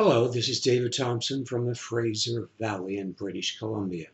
Hello, 0.00 0.28
this 0.28 0.48
is 0.48 0.60
David 0.60 0.92
Thompson 0.92 1.44
from 1.44 1.66
the 1.66 1.74
Fraser 1.74 2.48
Valley 2.60 2.98
in 2.98 3.10
British 3.10 3.58
Columbia. 3.58 4.06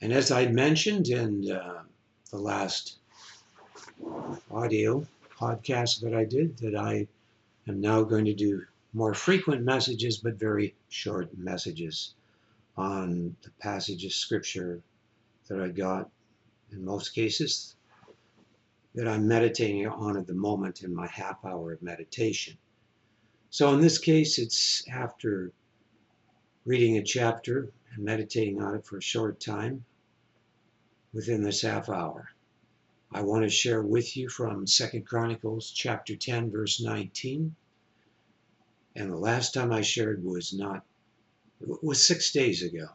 And 0.00 0.14
as 0.14 0.30
I 0.30 0.46
mentioned 0.46 1.08
in 1.08 1.50
uh, 1.50 1.82
the 2.30 2.38
last 2.38 2.96
audio 4.50 5.06
podcast 5.38 6.00
that 6.00 6.14
I 6.14 6.24
did, 6.24 6.56
that 6.56 6.74
I 6.74 7.06
am 7.68 7.82
now 7.82 8.02
going 8.02 8.24
to 8.24 8.32
do 8.32 8.64
more 8.94 9.12
frequent 9.12 9.62
messages, 9.62 10.16
but 10.16 10.36
very 10.36 10.74
short 10.88 11.36
messages 11.36 12.14
on 12.78 13.36
the 13.42 13.50
passage 13.60 14.06
of 14.06 14.14
scripture 14.14 14.80
that 15.48 15.60
I 15.60 15.68
got 15.68 16.08
in 16.72 16.82
most 16.82 17.10
cases 17.10 17.76
that 18.94 19.06
I'm 19.06 19.28
meditating 19.28 19.86
on 19.86 20.16
at 20.16 20.26
the 20.26 20.32
moment 20.32 20.82
in 20.82 20.94
my 20.94 21.08
half 21.08 21.44
hour 21.44 21.72
of 21.72 21.82
meditation. 21.82 22.56
So 23.50 23.72
in 23.72 23.80
this 23.80 23.98
case, 23.98 24.38
it's 24.38 24.86
after 24.88 25.52
reading 26.66 26.98
a 26.98 27.02
chapter 27.02 27.72
and 27.94 28.04
meditating 28.04 28.60
on 28.60 28.74
it 28.74 28.84
for 28.84 28.98
a 28.98 29.02
short 29.02 29.40
time 29.40 29.84
within 31.14 31.42
this 31.42 31.62
half 31.62 31.88
hour. 31.88 32.28
I 33.10 33.22
want 33.22 33.44
to 33.44 33.48
share 33.48 33.82
with 33.82 34.18
you 34.18 34.28
from 34.28 34.66
Second 34.66 35.06
Chronicles 35.06 35.70
chapter 35.70 36.14
10 36.14 36.50
verse 36.50 36.78
19. 36.82 37.56
And 38.94 39.10
the 39.10 39.16
last 39.16 39.54
time 39.54 39.72
I 39.72 39.80
shared 39.80 40.22
was 40.22 40.52
not 40.52 40.84
was 41.60 42.06
6 42.06 42.30
days 42.32 42.62
ago. 42.62 42.88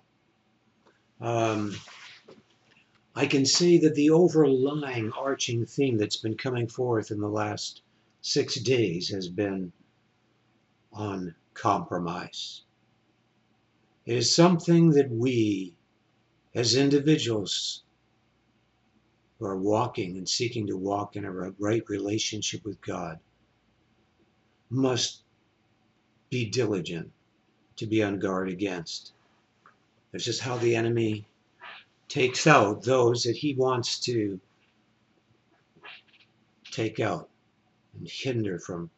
Um, 1.20 1.76
I 3.16 3.26
can 3.26 3.46
say 3.46 3.80
that 3.80 3.96
the 3.96 4.12
overlying 4.12 5.12
arching 5.12 5.66
theme 5.66 5.98
that's 5.98 6.18
been 6.18 6.38
coming 6.38 6.68
forth 6.68 7.10
in 7.10 7.20
the 7.20 7.28
last 7.28 7.82
6 8.22 8.56
days 8.62 9.10
has 9.10 9.28
been 9.28 9.74
on 10.94 11.36
compromise. 11.54 12.62
It 14.06 14.18
is 14.18 14.34
something 14.34 14.92
that 14.92 15.10
we, 15.10 15.74
as 16.54 16.76
individuals 16.76 17.84
who 19.40 19.46
are 19.46 19.58
walking 19.58 20.18
and 20.18 20.28
seeking 20.28 20.68
to 20.68 20.78
walk 20.78 21.16
in 21.16 21.26
a 21.26 21.32
right 21.32 21.84
relationship 21.88 22.64
with 22.66 22.82
God, 22.82 23.20
must 24.70 25.22
be 26.30 26.50
diligent 26.50 27.12
to 27.76 27.86
be 27.86 28.04
on 28.04 28.20
guard 28.20 28.50
against. 28.50 29.14
That's 30.12 30.26
just 30.26 30.42
how 30.42 30.58
the 30.58 30.76
enemy 30.76 31.26
takes 32.08 32.46
out 32.46 32.84
those 32.84 33.24
that 33.24 33.38
he 33.38 33.56
wants 33.56 34.00
to 34.02 34.40
take 36.72 37.00
out 37.00 37.30
and 37.98 38.08
hinder 38.08 38.60
from 38.60 38.90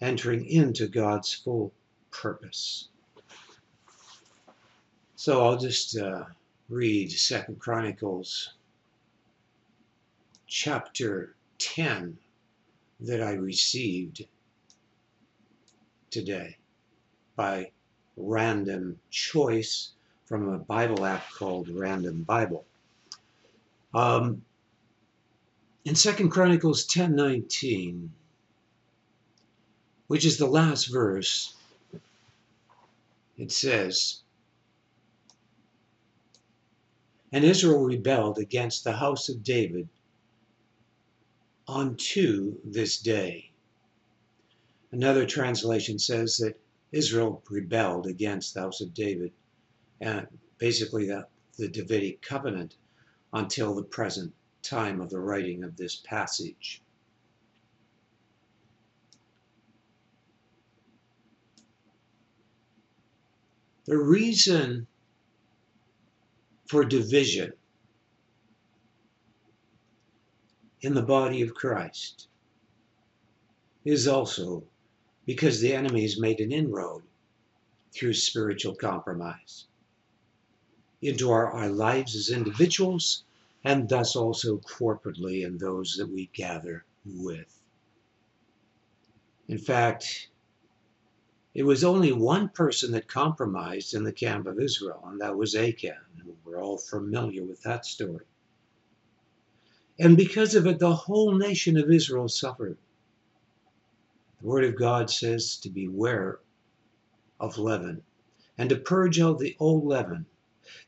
entering 0.00 0.46
into 0.46 0.88
God's 0.88 1.32
full 1.32 1.72
purpose. 2.10 2.88
So 5.16 5.44
I'll 5.44 5.58
just 5.58 5.98
uh, 5.98 6.24
read 6.68 7.12
Second 7.12 7.58
Chronicles 7.58 8.54
chapter 10.46 11.34
10 11.58 12.16
that 13.00 13.22
I 13.22 13.32
received 13.32 14.26
today 16.10 16.56
by 17.36 17.70
random 18.16 18.98
choice 19.10 19.90
from 20.24 20.48
a 20.48 20.58
Bible 20.58 21.04
app 21.04 21.30
called 21.32 21.68
Random 21.68 22.22
Bible. 22.22 22.64
Um, 23.94 24.42
in 25.84 25.94
Second 25.94 26.30
Chronicles 26.30 26.86
10:19, 26.86 28.10
which 30.10 30.24
is 30.24 30.38
the 30.38 30.46
last 30.46 30.86
verse, 30.86 31.54
it 33.38 33.52
says, 33.52 34.22
And 37.30 37.44
Israel 37.44 37.84
rebelled 37.84 38.36
against 38.36 38.82
the 38.82 38.94
house 38.94 39.28
of 39.28 39.44
David 39.44 39.88
unto 41.68 42.56
this 42.64 42.98
day. 42.98 43.52
Another 44.90 45.24
translation 45.26 45.96
says 46.00 46.38
that 46.38 46.58
Israel 46.90 47.40
rebelled 47.48 48.08
against 48.08 48.54
the 48.54 48.62
house 48.62 48.80
of 48.80 48.92
David, 48.92 49.30
and 50.00 50.26
basically 50.58 51.06
the, 51.06 51.28
the 51.56 51.68
Davidic 51.68 52.20
covenant, 52.20 52.74
until 53.32 53.76
the 53.76 53.84
present 53.84 54.34
time 54.60 55.00
of 55.00 55.08
the 55.08 55.20
writing 55.20 55.62
of 55.62 55.76
this 55.76 56.02
passage. 56.04 56.82
The 63.86 63.98
reason 63.98 64.86
for 66.66 66.84
division 66.84 67.52
in 70.82 70.94
the 70.94 71.02
body 71.02 71.42
of 71.42 71.54
Christ 71.54 72.28
is 73.84 74.06
also 74.06 74.64
because 75.26 75.60
the 75.60 75.74
enemy 75.74 76.02
has 76.02 76.18
made 76.18 76.40
an 76.40 76.52
inroad 76.52 77.02
through 77.92 78.14
spiritual 78.14 78.74
compromise 78.74 79.66
into 81.02 81.30
our, 81.30 81.50
our 81.50 81.68
lives 81.68 82.14
as 82.14 82.30
individuals 82.30 83.24
and 83.64 83.88
thus 83.88 84.16
also 84.16 84.58
corporately 84.58 85.44
in 85.44 85.58
those 85.58 85.96
that 85.96 86.08
we 86.08 86.30
gather 86.32 86.84
with. 87.04 87.62
In 89.48 89.58
fact, 89.58 90.29
it 91.54 91.64
was 91.64 91.82
only 91.82 92.12
one 92.12 92.48
person 92.48 92.92
that 92.92 93.08
compromised 93.08 93.94
in 93.94 94.04
the 94.04 94.12
camp 94.12 94.46
of 94.46 94.60
Israel, 94.60 95.02
and 95.06 95.20
that 95.20 95.36
was 95.36 95.54
Achan. 95.56 95.96
We're 96.44 96.62
all 96.62 96.78
familiar 96.78 97.44
with 97.44 97.62
that 97.62 97.84
story. 97.84 98.24
And 99.98 100.16
because 100.16 100.54
of 100.54 100.66
it, 100.66 100.78
the 100.78 100.94
whole 100.94 101.34
nation 101.34 101.76
of 101.76 101.90
Israel 101.90 102.28
suffered. 102.28 102.78
The 104.40 104.46
Word 104.46 104.64
of 104.64 104.78
God 104.78 105.10
says 105.10 105.56
to 105.58 105.70
beware 105.70 106.38
of 107.38 107.58
leaven 107.58 108.02
and 108.56 108.70
to 108.70 108.76
purge 108.76 109.20
out 109.20 109.38
the 109.38 109.56
old 109.58 109.84
leaven, 109.84 110.26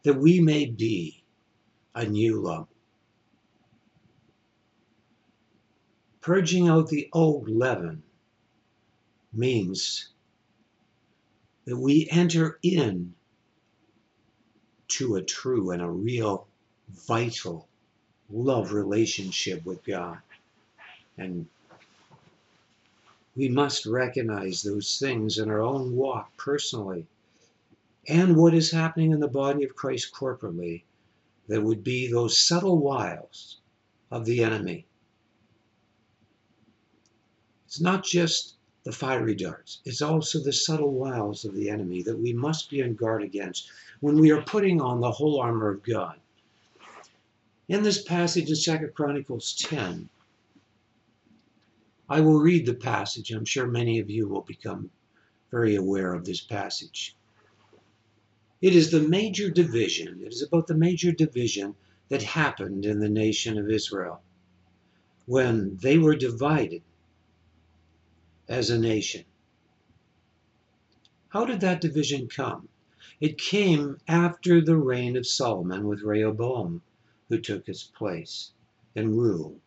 that 0.05 0.15
we 0.15 0.41
may 0.41 0.67
be 0.67 1.23
a 1.95 2.07
new 2.07 2.41
lump. 2.41 2.69
Purging 6.21 6.69
out 6.69 6.89
the 6.89 7.09
old 7.13 7.49
leaven 7.49 8.03
means 9.33 10.12
that 11.65 11.77
we 11.77 12.09
enter 12.11 12.59
in 12.63 13.15
to 14.89 15.17
a 15.17 15.23
true 15.23 15.71
and 15.71 15.81
a 15.83 15.89
real 15.89 16.47
vital 16.91 17.67
love 18.31 18.73
relationship 18.73 19.65
with 19.65 19.85
God. 19.85 20.19
And 21.17 21.47
we 23.37 23.49
must 23.49 23.87
recognize 23.87 24.63
those 24.63 24.99
things 24.99 25.39
in 25.39 25.49
our 25.49 25.61
own 25.61 25.97
walk 25.97 26.37
personally 26.37 27.07
and 28.09 28.37
what 28.37 28.55
is 28.55 28.71
happening 28.71 29.13
in 29.13 29.21
the 29.21 29.29
body 29.29 29.65
of 29.65 29.77
Christ 29.77 30.13
corporately 30.13 30.83
that 31.49 31.63
would 31.63 31.85
be 31.85 32.11
those 32.11 32.39
subtle 32.39 32.79
wiles 32.79 33.59
of 34.11 34.25
the 34.25 34.43
enemy. 34.43 34.87
It's 37.67 37.81
not 37.81 38.05
just 38.05 38.55
the 38.85 38.93
fiery 38.93 39.35
darts. 39.35 39.81
It's 39.85 40.03
also 40.03 40.41
the 40.41 40.53
subtle 40.53 40.93
wiles 40.93 41.45
of 41.45 41.55
the 41.55 41.69
enemy 41.71 42.03
that 42.03 42.19
we 42.19 42.33
must 42.33 42.69
be 42.69 42.83
on 42.83 42.95
guard 42.95 43.23
against 43.23 43.71
when 44.01 44.19
we 44.19 44.31
are 44.33 44.43
putting 44.43 44.81
on 44.81 45.01
the 45.01 45.11
whole 45.11 45.41
armor 45.41 45.71
of 45.71 45.83
God. 45.83 46.19
In 47.69 47.83
this 47.83 48.03
passage 48.03 48.51
in 48.51 48.79
2 48.81 48.89
Chronicles 48.89 49.55
10, 49.55 50.09
I 52.09 52.21
will 52.21 52.41
read 52.41 52.67
the 52.67 52.75
passage. 52.75 53.31
I'm 53.31 53.45
sure 53.45 53.67
many 53.67 54.01
of 54.01 54.11
you 54.11 54.29
will 54.29 54.43
become 54.43 54.91
very 55.51 55.77
aware 55.77 56.13
of 56.13 56.25
this 56.25 56.41
passage. 56.41 57.17
It 58.61 58.75
is 58.75 58.91
the 58.91 59.01
major 59.01 59.51
division, 59.51 60.21
it 60.23 60.33
is 60.33 60.43
about 60.43 60.67
the 60.67 60.75
major 60.75 61.13
division 61.13 61.75
that 62.09 62.23
happened 62.23 62.85
in 62.85 63.01
the 63.01 63.09
nation 63.09 63.59
of 63.59 63.71
Israel 63.71 64.23
when 65.27 65.77
they 65.79 65.99
were 65.99 66.15
divided 66.15 66.83
as 68.53 68.69
a 68.69 68.79
nation. 68.79 69.25
How 71.31 71.47
did 71.47 71.61
that 71.63 71.81
division 71.81 72.29
come? 72.29 72.69
It 73.19 73.39
came 73.39 73.97
after 74.07 74.61
the 74.61 74.77
reign 74.77 75.17
of 75.17 75.27
Solomon 75.27 75.89
with 75.89 76.03
Rehoboam, 76.03 76.83
who 77.31 77.41
took 77.41 77.67
his 77.67 77.85
place 77.85 78.53
and 78.95 79.17
ruled. 79.17 79.59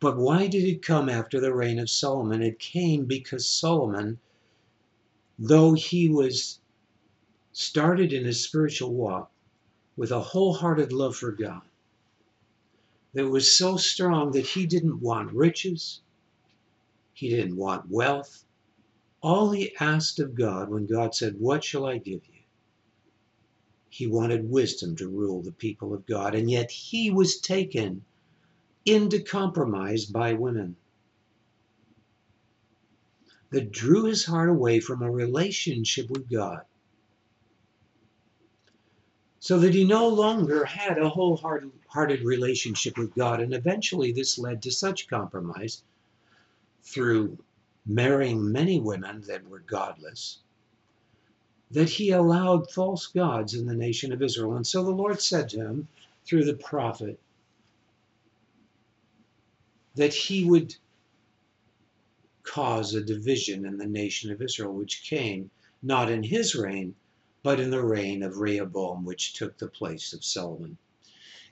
But 0.00 0.16
why 0.16 0.48
did 0.48 0.64
it 0.64 0.82
come 0.82 1.08
after 1.08 1.38
the 1.38 1.54
reign 1.54 1.78
of 1.78 1.88
Solomon? 1.88 2.42
It 2.42 2.58
came 2.58 3.04
because 3.04 3.48
Solomon, 3.48 4.18
though 5.38 5.74
he 5.74 6.08
was 6.08 6.58
started 7.52 8.12
in 8.12 8.24
his 8.24 8.42
spiritual 8.42 8.92
walk 8.92 9.30
with 9.96 10.10
a 10.10 10.20
wholehearted 10.20 10.92
love 10.92 11.14
for 11.14 11.30
God, 11.30 11.62
that 13.14 13.28
was 13.28 13.56
so 13.56 13.76
strong 13.76 14.32
that 14.32 14.46
he 14.46 14.66
didn't 14.66 15.00
want 15.00 15.32
riches, 15.32 16.00
he 17.18 17.28
didn't 17.28 17.56
want 17.56 17.90
wealth. 17.90 18.44
All 19.20 19.50
he 19.50 19.74
asked 19.80 20.20
of 20.20 20.36
God 20.36 20.70
when 20.70 20.86
God 20.86 21.16
said, 21.16 21.40
What 21.40 21.64
shall 21.64 21.84
I 21.84 21.98
give 21.98 22.24
you? 22.32 22.42
He 23.88 24.06
wanted 24.06 24.48
wisdom 24.48 24.94
to 24.94 25.08
rule 25.08 25.42
the 25.42 25.50
people 25.50 25.92
of 25.92 26.06
God, 26.06 26.36
and 26.36 26.48
yet 26.48 26.70
he 26.70 27.10
was 27.10 27.40
taken 27.40 28.04
into 28.84 29.20
compromise 29.20 30.04
by 30.04 30.34
women 30.34 30.76
that 33.50 33.72
drew 33.72 34.04
his 34.04 34.24
heart 34.24 34.48
away 34.48 34.78
from 34.78 35.02
a 35.02 35.10
relationship 35.10 36.08
with 36.10 36.30
God. 36.30 36.60
So 39.40 39.58
that 39.58 39.74
he 39.74 39.84
no 39.84 40.06
longer 40.06 40.64
had 40.64 40.98
a 40.98 41.08
wholehearted 41.08 42.22
relationship 42.22 42.96
with 42.96 43.12
God. 43.16 43.40
And 43.40 43.52
eventually, 43.52 44.12
this 44.12 44.38
led 44.38 44.62
to 44.62 44.70
such 44.70 45.08
compromise 45.08 45.82
through 46.88 47.38
marrying 47.86 48.52
many 48.52 48.80
women 48.80 49.22
that 49.22 49.48
were 49.48 49.60
godless 49.60 50.38
that 51.70 51.90
he 51.90 52.10
allowed 52.10 52.70
false 52.70 53.06
gods 53.06 53.54
in 53.54 53.66
the 53.66 53.74
nation 53.74 54.12
of 54.12 54.22
Israel. 54.22 54.56
And 54.56 54.66
so 54.66 54.82
the 54.82 54.90
Lord 54.90 55.20
said 55.20 55.50
to 55.50 55.58
him 55.58 55.88
through 56.24 56.44
the 56.44 56.54
prophet 56.54 57.18
that 59.94 60.14
he 60.14 60.44
would 60.44 60.74
cause 62.42 62.94
a 62.94 63.02
division 63.02 63.66
in 63.66 63.76
the 63.76 63.86
nation 63.86 64.32
of 64.32 64.40
Israel, 64.40 64.72
which 64.72 65.02
came 65.02 65.50
not 65.82 66.10
in 66.10 66.22
his 66.22 66.54
reign, 66.54 66.94
but 67.42 67.60
in 67.60 67.70
the 67.70 67.84
reign 67.84 68.22
of 68.22 68.38
Rehoboam, 68.38 69.04
which 69.04 69.34
took 69.34 69.58
the 69.58 69.68
place 69.68 70.12
of 70.12 70.24
Solomon. 70.24 70.78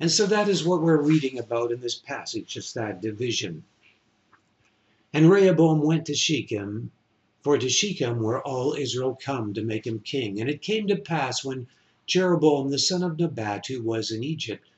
And 0.00 0.10
so 0.10 0.26
that 0.26 0.48
is 0.48 0.64
what 0.64 0.82
we're 0.82 1.00
reading 1.00 1.38
about 1.38 1.72
in 1.72 1.80
this 1.80 1.94
passage, 1.94 2.46
just 2.46 2.74
that 2.74 3.02
division. 3.02 3.64
And 5.16 5.30
Rehoboam 5.30 5.80
went 5.80 6.04
to 6.08 6.14
Shechem, 6.14 6.92
for 7.40 7.56
to 7.56 7.70
Shechem 7.70 8.18
were 8.18 8.46
all 8.46 8.74
Israel 8.74 9.18
come 9.18 9.54
to 9.54 9.62
make 9.62 9.86
him 9.86 10.00
king. 10.00 10.38
And 10.42 10.50
it 10.50 10.60
came 10.60 10.86
to 10.88 10.96
pass 10.96 11.42
when 11.42 11.68
Jeroboam 12.04 12.68
the 12.68 12.78
son 12.78 13.02
of 13.02 13.18
Nebat, 13.18 13.66
who 13.68 13.82
was 13.82 14.10
in 14.10 14.22
Egypt, 14.22 14.68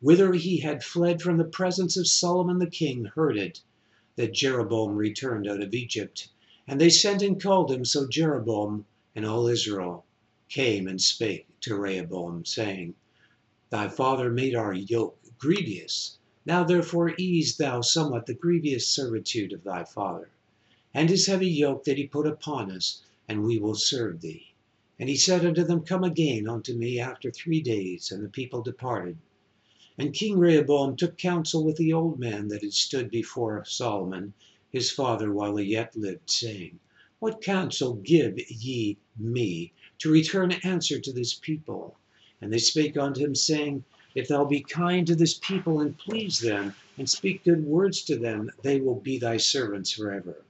whither 0.00 0.32
he 0.32 0.60
had 0.60 0.82
fled 0.82 1.20
from 1.20 1.36
the 1.36 1.44
presence 1.44 1.98
of 1.98 2.08
Solomon 2.08 2.58
the 2.58 2.70
king, 2.70 3.04
heard 3.04 3.36
it, 3.36 3.60
that 4.16 4.32
Jeroboam 4.32 4.96
returned 4.96 5.46
out 5.46 5.60
of 5.60 5.74
Egypt. 5.74 6.30
And 6.66 6.80
they 6.80 6.88
sent 6.88 7.20
and 7.20 7.38
called 7.38 7.70
him. 7.70 7.84
So 7.84 8.08
Jeroboam 8.08 8.86
and 9.14 9.26
all 9.26 9.46
Israel 9.46 10.06
came 10.48 10.88
and 10.88 11.02
spake 11.02 11.48
to 11.60 11.76
Rehoboam, 11.76 12.46
saying, 12.46 12.94
Thy 13.68 13.88
father 13.88 14.30
made 14.30 14.54
our 14.54 14.72
yoke 14.72 15.18
grievous. 15.36 16.16
Now 16.44 16.64
therefore 16.64 17.14
ease 17.18 17.56
thou 17.56 17.82
somewhat 17.82 18.26
the 18.26 18.34
grievous 18.34 18.88
servitude 18.88 19.52
of 19.52 19.62
thy 19.62 19.84
father, 19.84 20.28
and 20.92 21.08
his 21.08 21.26
heavy 21.26 21.48
yoke 21.48 21.84
that 21.84 21.98
he 21.98 22.06
put 22.08 22.26
upon 22.26 22.68
us, 22.72 23.00
and 23.28 23.44
we 23.44 23.60
will 23.60 23.76
serve 23.76 24.22
thee. 24.22 24.48
And 24.98 25.08
he 25.08 25.14
said 25.16 25.44
unto 25.44 25.62
them, 25.62 25.84
Come 25.84 26.02
again 26.02 26.48
unto 26.48 26.74
me 26.74 26.98
after 26.98 27.30
three 27.30 27.60
days. 27.60 28.10
And 28.10 28.24
the 28.24 28.28
people 28.28 28.60
departed. 28.60 29.18
And 29.96 30.12
King 30.12 30.36
Rehoboam 30.36 30.96
took 30.96 31.16
counsel 31.16 31.64
with 31.64 31.76
the 31.76 31.92
old 31.92 32.18
man 32.18 32.48
that 32.48 32.62
had 32.62 32.72
stood 32.72 33.08
before 33.08 33.64
Solomon 33.64 34.34
his 34.68 34.90
father 34.90 35.32
while 35.32 35.56
he 35.56 35.66
yet 35.66 35.94
lived, 35.94 36.28
saying, 36.28 36.80
What 37.20 37.40
counsel 37.40 37.94
give 37.94 38.36
ye 38.50 38.98
me 39.16 39.72
to 39.98 40.10
return 40.10 40.50
answer 40.64 40.98
to 40.98 41.12
this 41.12 41.34
people? 41.34 41.96
And 42.40 42.52
they 42.52 42.58
spake 42.58 42.96
unto 42.96 43.20
him, 43.20 43.36
saying, 43.36 43.84
If 44.14 44.28
thou 44.28 44.44
be 44.44 44.60
kind 44.60 45.06
to 45.06 45.14
this 45.14 45.32
people 45.32 45.80
and 45.80 45.96
please 45.96 46.40
them, 46.40 46.74
and 46.98 47.08
speak 47.08 47.44
good 47.44 47.64
words 47.64 48.02
to 48.02 48.18
them, 48.18 48.50
they 48.62 48.78
will 48.78 49.00
be 49.00 49.16
thy 49.18 49.38
servants 49.38 49.90
forever. 49.90 50.44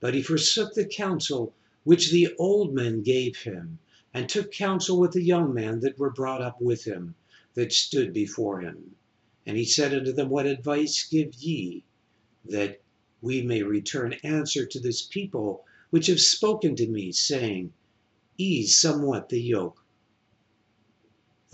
But 0.00 0.14
he 0.14 0.22
forsook 0.22 0.72
the 0.72 0.86
counsel 0.86 1.52
which 1.82 2.10
the 2.10 2.34
old 2.38 2.72
men 2.72 3.02
gave 3.02 3.36
him, 3.36 3.78
and 4.14 4.26
took 4.26 4.50
counsel 4.50 4.98
with 4.98 5.12
the 5.12 5.22
young 5.22 5.52
men 5.52 5.80
that 5.80 5.98
were 5.98 6.08
brought 6.08 6.40
up 6.40 6.62
with 6.62 6.84
him 6.84 7.14
that 7.52 7.74
stood 7.74 8.14
before 8.14 8.60
him. 8.62 8.96
And 9.44 9.58
he 9.58 9.66
said 9.66 9.92
unto 9.92 10.10
them, 10.10 10.30
What 10.30 10.46
advice 10.46 11.06
give 11.06 11.34
ye, 11.34 11.84
that 12.46 12.80
we 13.20 13.42
may 13.42 13.62
return 13.62 14.14
answer 14.24 14.64
to 14.64 14.80
this 14.80 15.02
people 15.02 15.66
which 15.90 16.06
have 16.06 16.22
spoken 16.22 16.74
to 16.76 16.86
me, 16.86 17.12
saying, 17.12 17.74
Ease 18.38 18.74
somewhat 18.74 19.28
the 19.28 19.42
yoke 19.42 19.83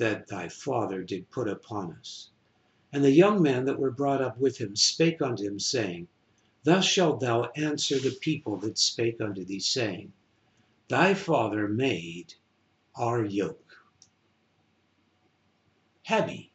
that 0.01 0.27
thy 0.29 0.49
father 0.49 1.03
did 1.03 1.31
put 1.31 1.47
upon 1.47 1.93
us. 1.93 2.31
And 2.91 3.05
the 3.05 3.11
young 3.11 3.43
men 3.43 3.67
that 3.67 3.79
were 3.79 3.91
brought 3.91 4.23
up 4.23 4.39
with 4.39 4.57
him 4.57 4.75
spake 4.75 5.21
unto 5.21 5.45
him, 5.45 5.61
saying, 5.61 6.09
Thus 6.65 6.87
shalt 6.87 7.21
thou 7.21 7.45
answer 7.55 7.99
the 7.99 8.11
people 8.11 8.57
that 8.59 8.79
spake 8.79 9.21
unto 9.21 9.45
thee, 9.45 9.61
saying, 9.61 10.13
Thy 10.89 11.13
father 11.15 11.69
made 11.69 12.35
our 12.97 13.25
yoke 13.25 13.77
heavy, 16.05 16.51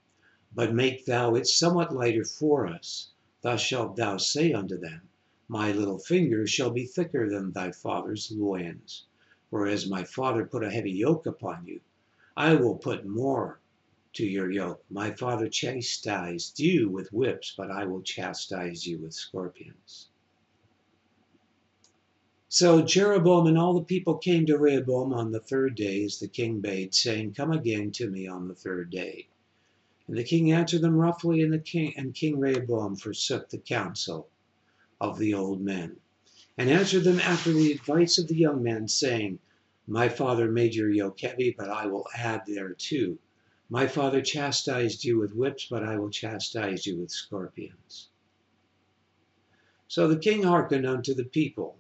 but 0.53 0.73
make 0.73 1.05
thou 1.05 1.35
it 1.35 1.47
somewhat 1.47 1.95
lighter 1.95 2.25
for 2.25 2.67
us. 2.67 3.11
Thus 3.41 3.61
shalt 3.61 3.95
thou 3.95 4.17
say 4.17 4.51
unto 4.53 4.77
them, 4.77 5.07
My 5.47 5.71
little 5.71 5.99
finger 5.99 6.45
shall 6.45 6.71
be 6.71 6.85
thicker 6.85 7.29
than 7.29 7.51
thy 7.51 7.71
father's 7.71 8.31
loins. 8.31 9.05
For 9.49 9.67
as 9.67 9.89
my 9.89 10.03
father 10.03 10.45
put 10.45 10.63
a 10.63 10.71
heavy 10.71 10.91
yoke 10.91 11.25
upon 11.25 11.67
you, 11.67 11.79
I 12.37 12.55
will 12.55 12.75
put 12.75 13.05
more 13.05 13.59
to 14.13 14.25
your 14.25 14.51
yoke. 14.51 14.83
My 14.89 15.11
father 15.11 15.47
chastised 15.47 16.59
you 16.59 16.89
with 16.89 17.13
whips, 17.13 17.53
but 17.55 17.71
I 17.71 17.85
will 17.85 18.01
chastise 18.01 18.85
you 18.85 18.99
with 18.99 19.13
scorpions. 19.13 20.09
So 22.49 22.81
Jeroboam 22.81 23.47
and 23.47 23.57
all 23.57 23.73
the 23.73 23.83
people 23.83 24.15
came 24.17 24.45
to 24.45 24.57
Rehoboam 24.57 25.13
on 25.13 25.31
the 25.31 25.39
third 25.39 25.75
day, 25.75 26.03
as 26.05 26.19
the 26.19 26.27
king 26.27 26.61
bade, 26.61 26.93
saying, 26.93 27.33
Come 27.33 27.51
again 27.51 27.91
to 27.91 28.09
me 28.09 28.27
on 28.27 28.47
the 28.47 28.55
third 28.55 28.89
day. 28.89 29.27
And 30.07 30.17
the 30.17 30.23
king 30.23 30.51
answered 30.51 30.81
them 30.81 30.95
roughly, 30.95 31.41
and 31.41 31.51
the 31.51 31.59
king 31.59 31.93
and 31.97 32.13
King 32.13 32.39
Rehoboam 32.39 32.95
forsook 32.95 33.49
the 33.49 33.57
counsel 33.57 34.29
of 35.01 35.17
the 35.17 35.33
old 35.33 35.61
men, 35.61 35.97
and 36.57 36.69
answered 36.69 37.03
them 37.03 37.19
after 37.19 37.51
the 37.51 37.71
advice 37.71 38.17
of 38.17 38.27
the 38.27 38.35
young 38.37 38.61
men, 38.61 38.87
saying, 38.87 39.39
My 39.87 40.09
father 40.09 40.51
made 40.51 40.73
your 40.73 40.89
yoke 40.89 41.19
heavy, 41.19 41.53
but 41.55 41.69
I 41.69 41.85
will 41.85 42.07
add 42.15 42.41
thereto. 42.47 43.19
My 43.69 43.85
father 43.85 44.21
chastised 44.21 45.03
you 45.03 45.19
with 45.19 45.35
whips, 45.35 45.67
but 45.69 45.83
I 45.83 45.97
will 45.97 46.09
chastise 46.09 46.87
you 46.87 46.97
with 46.97 47.11
scorpions. 47.11 48.09
So 49.87 50.07
the 50.07 50.17
king 50.17 50.41
hearkened 50.41 50.87
unto 50.87 51.13
the 51.13 51.25
people, 51.25 51.77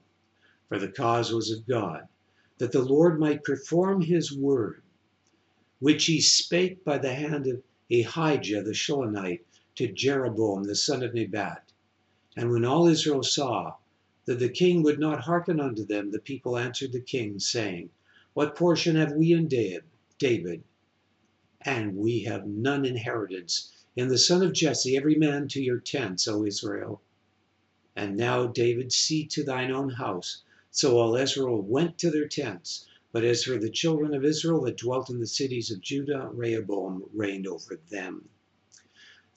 for 0.69 0.77
the 0.77 0.87
cause 0.91 1.33
was 1.33 1.49
of 1.49 1.67
God, 1.67 2.07
that 2.59 2.71
the 2.71 2.83
Lord 2.83 3.19
might 3.19 3.43
perform 3.43 4.01
his 4.01 4.31
word, 4.31 4.83
which 5.79 6.05
he 6.05 6.21
spake 6.21 6.83
by 6.83 6.99
the 6.99 7.13
hand 7.13 7.47
of 7.47 7.63
Ahijah 7.91 8.61
the 8.61 8.73
Shilonite 8.73 9.41
to 9.75 9.91
Jeroboam 9.91 10.63
the 10.63 10.75
son 10.75 11.01
of 11.01 11.13
Nebat. 11.15 11.71
And 12.37 12.51
when 12.51 12.65
all 12.65 12.87
Israel 12.87 13.23
saw 13.23 13.77
that 14.25 14.39
the 14.39 14.49
king 14.49 14.83
would 14.83 14.99
not 14.99 15.21
hearken 15.21 15.59
unto 15.59 15.85
them, 15.85 16.11
the 16.11 16.19
people 16.19 16.57
answered 16.57 16.91
the 16.91 16.99
king, 16.99 17.39
saying, 17.39 17.89
What 18.35 18.57
portion 18.57 18.97
have 18.97 19.13
we 19.13 19.31
in 19.31 19.47
David? 19.47 20.63
And 21.61 21.95
we 21.95 22.23
have 22.23 22.45
none 22.45 22.83
inheritance. 22.83 23.71
In 23.95 24.09
the 24.09 24.17
son 24.17 24.43
of 24.43 24.51
Jesse, 24.51 24.97
every 24.97 25.15
man 25.15 25.47
to 25.47 25.63
your 25.63 25.79
tents, 25.79 26.27
O 26.27 26.45
Israel. 26.45 27.01
And 27.95 28.17
now, 28.17 28.45
David, 28.45 28.91
see 28.91 29.25
to 29.27 29.43
thine 29.45 29.71
own 29.71 29.91
house. 29.91 30.43
So 30.69 30.99
all 30.99 31.15
Israel 31.15 31.61
went 31.61 31.97
to 31.99 32.11
their 32.11 32.27
tents. 32.27 32.85
But 33.13 33.23
as 33.23 33.45
for 33.45 33.57
the 33.57 33.69
children 33.69 34.13
of 34.13 34.25
Israel 34.25 34.63
that 34.63 34.79
dwelt 34.79 35.09
in 35.09 35.21
the 35.21 35.27
cities 35.27 35.71
of 35.71 35.79
Judah, 35.79 36.29
Rehoboam 36.33 37.05
reigned 37.13 37.47
over 37.47 37.79
them. 37.89 38.27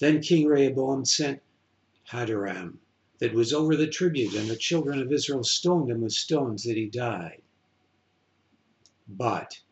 Then 0.00 0.20
King 0.20 0.48
Rehoboam 0.48 1.04
sent 1.04 1.40
Hadoram, 2.10 2.80
that 3.20 3.32
was 3.32 3.52
over 3.52 3.76
the 3.76 3.86
tribute, 3.86 4.34
and 4.34 4.48
the 4.48 4.56
children 4.56 5.00
of 5.00 5.12
Israel 5.12 5.44
stoned 5.44 5.88
him 5.88 6.00
with 6.00 6.14
stones 6.14 6.64
that 6.64 6.76
he 6.76 6.86
died. 6.86 7.42
But 9.10 9.62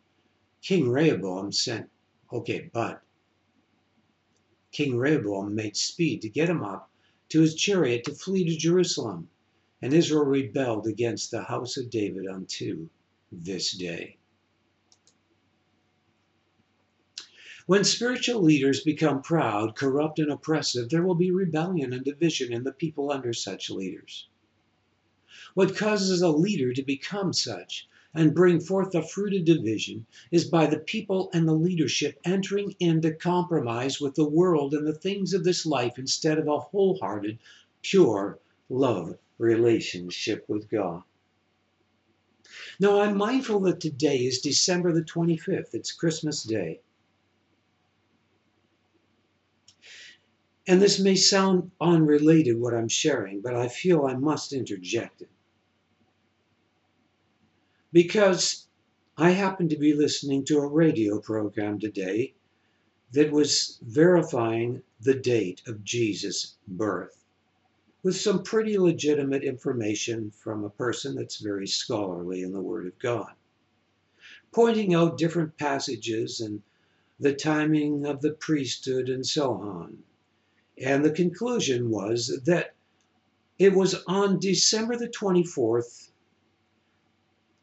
King 0.62 0.88
Rehoboam 0.88 1.52
sent, 1.52 1.90
okay, 2.32 2.70
but 2.72 3.02
King 4.72 4.96
Rehoboam 4.96 5.54
made 5.54 5.76
speed 5.76 6.22
to 6.22 6.30
get 6.30 6.48
him 6.48 6.62
up 6.62 6.90
to 7.28 7.42
his 7.42 7.54
chariot 7.54 8.04
to 8.04 8.14
flee 8.14 8.44
to 8.46 8.56
Jerusalem, 8.56 9.28
and 9.82 9.92
Israel 9.92 10.24
rebelled 10.24 10.86
against 10.86 11.30
the 11.30 11.42
house 11.42 11.76
of 11.76 11.90
David 11.90 12.26
unto 12.26 12.88
this 13.30 13.72
day. 13.72 14.16
When 17.66 17.84
spiritual 17.84 18.40
leaders 18.40 18.80
become 18.80 19.20
proud, 19.20 19.76
corrupt, 19.76 20.18
and 20.18 20.32
oppressive, 20.32 20.88
there 20.88 21.02
will 21.04 21.14
be 21.14 21.30
rebellion 21.30 21.92
and 21.92 22.02
division 22.04 22.54
in 22.54 22.64
the 22.64 22.72
people 22.72 23.12
under 23.12 23.34
such 23.34 23.68
leaders. 23.68 24.28
What 25.52 25.76
causes 25.76 26.22
a 26.22 26.30
leader 26.30 26.72
to 26.72 26.82
become 26.82 27.34
such 27.34 27.86
and 28.14 28.34
bring 28.34 28.60
forth 28.60 28.92
the 28.92 29.02
fruit 29.02 29.34
of 29.34 29.44
division 29.44 30.06
is 30.30 30.44
by 30.44 30.66
the 30.66 30.78
people 30.78 31.30
and 31.32 31.46
the 31.46 31.52
leadership 31.52 32.18
entering 32.24 32.74
into 32.80 33.12
compromise 33.12 34.00
with 34.00 34.14
the 34.14 34.28
world 34.28 34.74
and 34.74 34.86
the 34.86 34.94
things 34.94 35.34
of 35.34 35.44
this 35.44 35.66
life 35.66 35.98
instead 35.98 36.38
of 36.38 36.48
a 36.48 36.58
wholehearted, 36.58 37.38
pure 37.82 38.38
love 38.68 39.16
relationship 39.38 40.44
with 40.48 40.68
God. 40.68 41.02
Now, 42.78 43.00
I'm 43.00 43.16
mindful 43.16 43.60
that 43.60 43.80
today 43.80 44.18
is 44.18 44.40
December 44.40 44.92
the 44.92 45.02
25th, 45.02 45.74
it's 45.74 45.92
Christmas 45.92 46.42
Day. 46.42 46.80
And 50.66 50.82
this 50.82 50.98
may 50.98 51.14
sound 51.14 51.70
unrelated, 51.80 52.60
what 52.60 52.74
I'm 52.74 52.88
sharing, 52.88 53.40
but 53.40 53.54
I 53.54 53.68
feel 53.68 54.04
I 54.04 54.14
must 54.14 54.52
interject 54.52 55.22
it. 55.22 55.28
Because 57.92 58.66
I 59.16 59.30
happened 59.30 59.70
to 59.70 59.78
be 59.78 59.94
listening 59.94 60.44
to 60.46 60.58
a 60.58 60.66
radio 60.66 61.20
program 61.20 61.78
today 61.78 62.34
that 63.12 63.30
was 63.30 63.78
verifying 63.82 64.82
the 65.00 65.14
date 65.14 65.62
of 65.66 65.84
Jesus' 65.84 66.56
birth 66.66 67.24
with 68.02 68.16
some 68.16 68.42
pretty 68.42 68.78
legitimate 68.78 69.42
information 69.42 70.30
from 70.30 70.64
a 70.64 70.70
person 70.70 71.14
that's 71.14 71.38
very 71.38 71.66
scholarly 71.66 72.42
in 72.42 72.52
the 72.52 72.60
Word 72.60 72.86
of 72.86 72.98
God, 72.98 73.32
pointing 74.52 74.94
out 74.94 75.18
different 75.18 75.56
passages 75.56 76.40
and 76.40 76.62
the 77.18 77.32
timing 77.32 78.04
of 78.04 78.20
the 78.20 78.32
priesthood 78.32 79.08
and 79.08 79.26
so 79.26 79.54
on. 79.54 80.02
And 80.76 81.04
the 81.04 81.10
conclusion 81.10 81.90
was 81.90 82.40
that 82.44 82.74
it 83.58 83.72
was 83.72 83.94
on 84.06 84.38
December 84.38 84.96
the 84.96 85.08
24th 85.08 86.10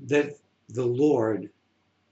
that 0.04 0.38
the 0.70 0.86
Lord 0.86 1.50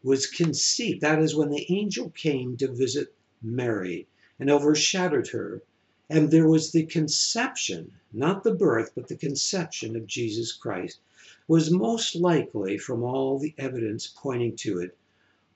was 0.04 0.28
conceived. 0.28 1.02
That 1.02 1.22
is 1.22 1.36
when 1.36 1.50
the 1.50 1.66
angel 1.70 2.10
came 2.12 2.58
to 2.58 2.72
visit 2.72 3.14
Mary 3.42 4.08
and 4.40 4.50
overshadowed 4.50 5.28
her. 5.28 5.62
And 6.10 6.30
there 6.30 6.48
was 6.48 6.72
the 6.72 6.86
conception, 6.86 7.92
not 8.12 8.44
the 8.44 8.54
birth, 8.54 8.92
but 8.96 9.08
the 9.08 9.16
conception 9.16 9.96
of 9.96 10.08
Jesus 10.08 10.52
Christ, 10.52 11.00
was 11.48 11.72
most 11.72 12.16
likely, 12.16 12.78
from 12.78 13.04
all 13.04 13.40
the 13.40 13.54
evidence 13.58 14.08
pointing 14.08 14.56
to 14.58 14.80
it, 14.80 14.98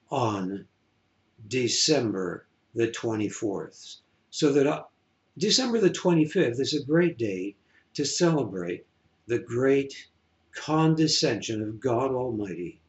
on 0.09 0.67
December 1.47 2.45
the 2.73 2.87
24th. 2.87 3.97
So 4.29 4.51
that 4.53 4.67
uh, 4.67 4.83
December 5.37 5.79
the 5.79 5.89
25th 5.89 6.59
is 6.59 6.73
a 6.73 6.83
great 6.83 7.17
day 7.17 7.55
to 7.93 8.05
celebrate 8.05 8.85
the 9.27 9.39
great 9.39 10.07
condescension 10.55 11.61
of 11.61 11.79
God 11.79 12.11
Almighty, 12.11 12.79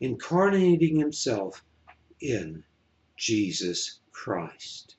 incarnating 0.00 0.96
Himself 0.96 1.62
in 2.20 2.64
Jesus 3.16 4.00
Christ. 4.10 4.96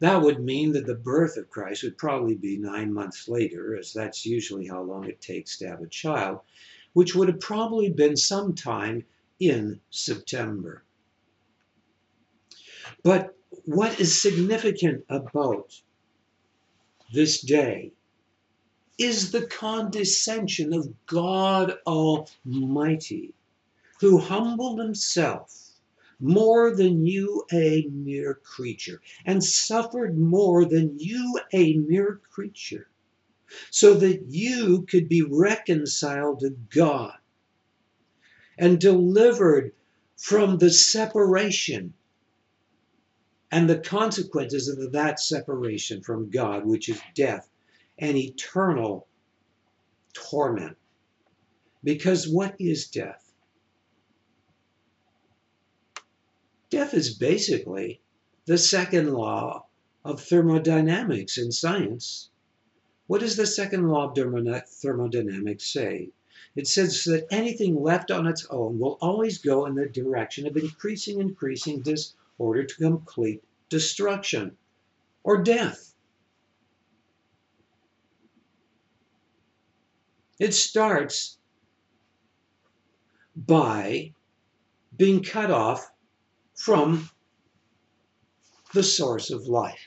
That 0.00 0.22
would 0.22 0.40
mean 0.40 0.72
that 0.72 0.86
the 0.86 0.94
birth 0.94 1.36
of 1.36 1.50
Christ 1.50 1.82
would 1.82 1.98
probably 1.98 2.34
be 2.34 2.56
nine 2.56 2.92
months 2.92 3.28
later, 3.28 3.76
as 3.76 3.92
that's 3.92 4.26
usually 4.26 4.66
how 4.66 4.82
long 4.82 5.04
it 5.04 5.20
takes 5.20 5.58
to 5.58 5.68
have 5.68 5.82
a 5.82 5.88
child, 5.88 6.40
which 6.94 7.14
would 7.14 7.28
have 7.28 7.40
probably 7.40 7.90
been 7.90 8.16
sometime 8.16 9.04
in 9.40 9.80
September. 9.90 10.82
But 13.02 13.36
what 13.64 14.00
is 14.00 14.20
significant 14.20 15.04
about 15.08 15.80
this 17.12 17.40
day 17.40 17.92
is 18.98 19.32
the 19.32 19.46
condescension 19.46 20.72
of 20.72 20.92
God 21.06 21.78
Almighty, 21.86 23.34
who 24.00 24.18
humbled 24.18 24.78
himself 24.78 25.70
more 26.20 26.74
than 26.74 27.04
you, 27.04 27.44
a 27.52 27.86
mere 27.90 28.34
creature, 28.34 29.00
and 29.26 29.42
suffered 29.42 30.16
more 30.16 30.64
than 30.64 30.98
you, 30.98 31.40
a 31.52 31.74
mere 31.74 32.20
creature, 32.30 32.88
so 33.70 33.94
that 33.94 34.26
you 34.28 34.82
could 34.88 35.08
be 35.08 35.22
reconciled 35.22 36.40
to 36.40 36.50
God 36.50 37.16
and 38.56 38.80
delivered 38.80 39.72
from 40.16 40.58
the 40.58 40.70
separation 40.70 41.92
and 43.50 43.68
the 43.68 43.78
consequences 43.78 44.68
of 44.68 44.92
that 44.92 45.20
separation 45.20 46.00
from 46.02 46.30
God, 46.30 46.64
which 46.64 46.88
is 46.88 47.00
death 47.14 47.48
and 47.98 48.16
eternal 48.16 49.06
torment. 50.12 50.76
Because 51.82 52.28
what 52.28 52.54
is 52.58 52.88
death? 52.88 53.32
Death 56.70 56.94
is 56.94 57.14
basically 57.14 58.00
the 58.46 58.58
second 58.58 59.12
law 59.12 59.66
of 60.04 60.20
thermodynamics 60.20 61.38
in 61.38 61.52
science. 61.52 62.30
What 63.06 63.20
does 63.20 63.36
the 63.36 63.46
second 63.46 63.88
law 63.88 64.10
of 64.10 64.68
thermodynamics 64.68 65.72
say? 65.72 66.10
It 66.56 66.66
says 66.66 67.04
that 67.04 67.26
anything 67.30 67.80
left 67.80 68.10
on 68.10 68.26
its 68.26 68.46
own 68.46 68.78
will 68.78 68.98
always 69.00 69.38
go 69.38 69.66
in 69.66 69.74
the 69.74 69.88
direction 69.88 70.46
of 70.46 70.56
increasing, 70.56 71.20
increasing 71.20 71.80
disorder 71.80 72.64
to 72.64 72.74
complete 72.76 73.42
destruction 73.68 74.56
or 75.22 75.42
death. 75.42 75.93
It 80.38 80.52
starts 80.52 81.38
by 83.36 84.12
being 84.96 85.22
cut 85.22 85.50
off 85.50 85.90
from 86.54 87.10
the 88.72 88.82
source 88.82 89.30
of 89.30 89.46
life. 89.46 89.86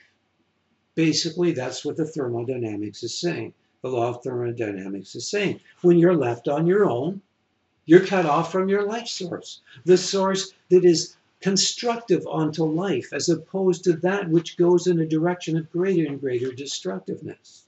Basically, 0.96 1.52
that's 1.52 1.86
what 1.86 1.98
the 1.98 2.06
thermodynamics 2.06 3.04
is 3.04 3.20
saying. 3.20 3.54
The 3.82 3.90
law 3.90 4.10
of 4.10 4.24
thermodynamics 4.24 5.16
is 5.16 5.30
saying 5.30 5.60
when 5.82 6.00
you're 6.00 6.16
left 6.16 6.48
on 6.48 6.66
your 6.66 6.90
own, 6.90 7.22
you're 7.86 8.06
cut 8.06 8.26
off 8.26 8.52
from 8.52 8.68
your 8.68 8.86
life 8.86 9.08
source, 9.08 9.62
the 9.86 9.98
source 9.98 10.54
that 10.70 10.84
is 10.84 11.16
constructive 11.42 12.26
onto 12.28 12.64
life, 12.64 13.14
as 13.14 13.30
opposed 13.30 13.84
to 13.84 13.94
that 13.98 14.30
which 14.30 14.58
goes 14.58 14.88
in 14.88 15.00
a 15.00 15.06
direction 15.06 15.56
of 15.56 15.72
greater 15.72 16.06
and 16.08 16.20
greater 16.20 16.52
destructiveness. 16.52 17.67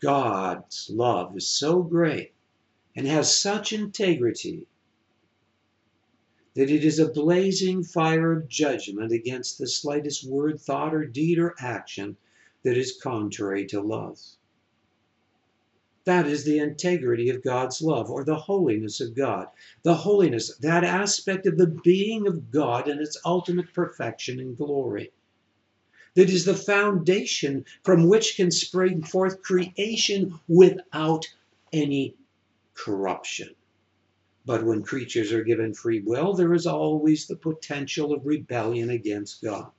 God's 0.00 0.90
love 0.90 1.36
is 1.36 1.48
so 1.48 1.82
great 1.82 2.32
and 2.94 3.06
has 3.06 3.36
such 3.36 3.72
integrity 3.72 4.66
that 6.54 6.70
it 6.70 6.84
is 6.84 6.98
a 6.98 7.08
blazing 7.12 7.84
fire 7.84 8.32
of 8.32 8.48
judgment 8.48 9.12
against 9.12 9.58
the 9.58 9.66
slightest 9.66 10.28
word, 10.28 10.60
thought, 10.60 10.94
or 10.94 11.04
deed 11.04 11.38
or 11.38 11.54
action 11.60 12.16
that 12.64 12.76
is 12.76 12.98
contrary 13.00 13.66
to 13.66 13.80
love. 13.80 14.20
That 16.04 16.26
is 16.26 16.44
the 16.44 16.58
integrity 16.58 17.28
of 17.28 17.42
God's 17.42 17.82
love 17.82 18.10
or 18.10 18.24
the 18.24 18.36
holiness 18.36 19.00
of 19.00 19.14
God. 19.14 19.48
The 19.82 19.94
holiness, 19.94 20.56
that 20.58 20.82
aspect 20.82 21.46
of 21.46 21.58
the 21.58 21.66
being 21.66 22.26
of 22.26 22.50
God 22.50 22.88
and 22.88 23.00
its 23.00 23.20
ultimate 23.24 23.72
perfection 23.74 24.40
and 24.40 24.56
glory 24.56 25.12
that 26.18 26.30
is 26.30 26.44
the 26.44 26.52
foundation 26.52 27.64
from 27.84 28.08
which 28.08 28.34
can 28.34 28.50
spring 28.50 29.00
forth 29.04 29.40
creation 29.40 30.36
without 30.48 31.24
any 31.72 32.16
corruption. 32.74 33.54
But 34.44 34.64
when 34.64 34.82
creatures 34.82 35.32
are 35.32 35.44
given 35.44 35.74
free 35.74 36.00
will, 36.00 36.34
there 36.34 36.54
is 36.54 36.66
always 36.66 37.28
the 37.28 37.36
potential 37.36 38.12
of 38.12 38.26
rebellion 38.26 38.90
against 38.90 39.44
God. 39.44 39.70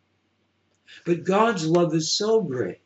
But 1.05 1.25
God's 1.25 1.67
love 1.67 1.93
is 1.93 2.10
so 2.10 2.41
great 2.41 2.79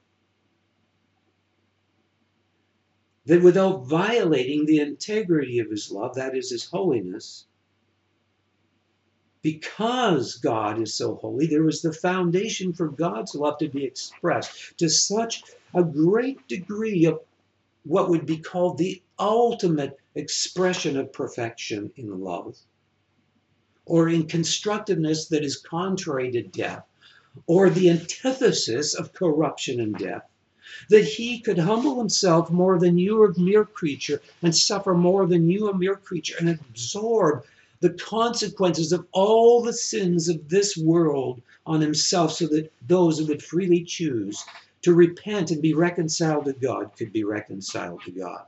that 3.28 3.44
without 3.44 3.86
violating 3.86 4.66
the 4.66 4.80
integrity 4.80 5.60
of 5.60 5.70
his 5.70 5.92
love, 5.92 6.16
that 6.16 6.36
is 6.36 6.50
his 6.50 6.66
holiness, 6.66 7.46
because 9.44 10.38
God 10.38 10.82
is 10.82 10.94
so 10.94 11.16
holy, 11.16 11.48
there 11.48 11.64
was 11.64 11.82
the 11.82 11.92
foundation 11.92 12.72
for 12.72 12.88
God's 12.88 13.36
love 13.36 13.58
to 13.60 13.68
be 13.68 13.84
expressed 13.84 14.78
to 14.78 14.90
such 14.90 15.44
a 15.74 15.84
great 15.84 16.48
degree 16.48 17.06
of 17.06 17.20
what 17.84 18.10
would 18.10 18.26
be 18.26 18.38
called 18.38 18.78
the 18.78 19.02
ultimate 19.20 20.00
expression 20.16 20.98
of 20.98 21.12
perfection 21.12 21.92
in 21.98 22.22
love, 22.22 22.58
or 23.86 24.08
in 24.08 24.28
constructiveness 24.28 25.28
that 25.28 25.44
is 25.44 25.58
contrary 25.58 26.32
to 26.32 26.42
death, 26.42 26.86
or 27.46 27.70
the 27.70 27.90
antithesis 27.90 28.94
of 28.94 29.12
corruption 29.12 29.82
and 29.82 29.98
death. 29.98 30.24
That 30.90 31.04
he 31.04 31.40
could 31.40 31.58
humble 31.60 32.00
himself 32.00 32.50
more 32.50 32.80
than 32.80 32.98
you, 32.98 33.26
a 33.26 33.38
mere 33.38 33.66
creature, 33.66 34.22
and 34.42 34.56
suffer 34.56 34.94
more 34.94 35.28
than 35.28 35.50
you, 35.50 35.68
a 35.68 35.78
mere 35.78 35.98
creature, 35.98 36.36
and 36.40 36.48
absorb 36.50 37.44
the 37.84 37.90
consequences 37.90 38.94
of 38.94 39.06
all 39.12 39.62
the 39.62 39.74
sins 39.74 40.30
of 40.30 40.48
this 40.48 40.78
world 40.78 41.42
on 41.66 41.82
himself 41.82 42.32
so 42.32 42.48
that 42.48 42.72
those 42.88 43.20
who 43.20 43.26
would 43.26 43.44
freely 43.44 43.84
choose 43.84 44.42
to 44.82 44.94
repent 44.94 45.52
and 45.52 45.62
be 45.62 45.74
reconciled 45.74 46.46
to 46.46 46.54
God 46.54 46.92
could 46.98 47.12
be 47.12 47.26
reconciled 47.26 48.02
to 48.06 48.12
God. 48.12 48.46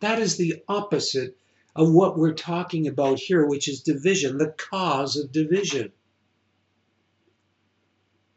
That 0.00 0.18
is 0.18 0.36
the 0.36 0.62
opposite 0.68 1.38
of 1.74 1.90
what 1.90 2.18
we're 2.18 2.34
talking 2.34 2.86
about 2.86 3.18
here, 3.18 3.46
which 3.46 3.68
is 3.68 3.80
division, 3.80 4.36
the 4.36 4.54
cause 4.58 5.16
of 5.16 5.32
division. 5.32 5.90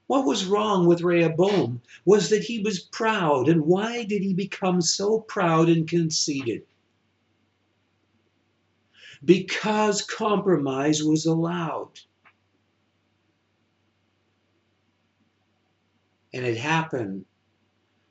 What 0.07 0.25
was 0.25 0.45
wrong 0.45 0.87
with 0.87 1.01
Rehoboam 1.01 1.81
was 2.05 2.29
that 2.29 2.43
he 2.43 2.59
was 2.59 2.79
proud. 2.79 3.49
And 3.49 3.65
why 3.65 4.05
did 4.05 4.23
he 4.23 4.33
become 4.33 4.81
so 4.81 5.19
proud 5.19 5.67
and 5.67 5.87
conceited? 5.87 6.63
Because 9.23 10.01
compromise 10.01 11.03
was 11.03 11.25
allowed. 11.25 11.99
And 16.33 16.45
it 16.45 16.57
happened 16.57 17.25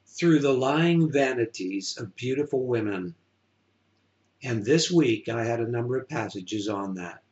through 0.07 0.41
the 0.41 0.53
lying 0.53 1.11
vanities 1.11 1.97
of 1.99 2.15
beautiful 2.17 2.67
women. 2.67 3.15
And 4.43 4.65
this 4.65 4.91
week 4.91 5.31
I 5.31 5.45
had 5.45 5.61
a 5.61 5.71
number 5.71 5.97
of 5.99 6.09
passages 6.09 6.69
on 6.69 6.95
that, 6.95 7.23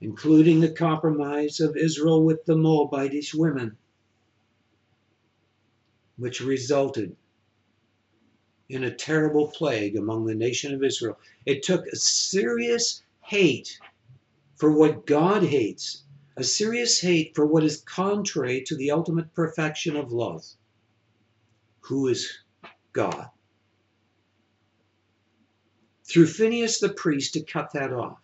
including 0.00 0.60
the 0.60 0.72
compromise 0.72 1.60
of 1.60 1.76
Israel 1.76 2.24
with 2.24 2.44
the 2.44 2.56
Moabitish 2.56 3.34
women, 3.34 3.76
which 6.22 6.40
resulted 6.40 7.16
in 8.68 8.84
a 8.84 8.94
terrible 8.94 9.48
plague 9.48 9.96
among 9.96 10.24
the 10.24 10.36
nation 10.36 10.72
of 10.72 10.84
Israel. 10.84 11.18
It 11.46 11.64
took 11.64 11.84
a 11.84 11.96
serious 11.96 13.02
hate 13.22 13.76
for 14.54 14.70
what 14.70 15.04
God 15.04 15.42
hates, 15.42 16.04
a 16.36 16.44
serious 16.44 17.00
hate 17.00 17.34
for 17.34 17.44
what 17.44 17.64
is 17.64 17.80
contrary 17.80 18.62
to 18.68 18.76
the 18.76 18.92
ultimate 18.92 19.34
perfection 19.34 19.96
of 19.96 20.12
love 20.12 20.44
who 21.80 22.06
is 22.06 22.30
God. 22.92 23.28
Through 26.04 26.28
Phineas 26.28 26.78
the 26.78 26.90
priest 26.90 27.34
to 27.34 27.42
cut 27.42 27.72
that 27.72 27.92
off. 27.92 28.20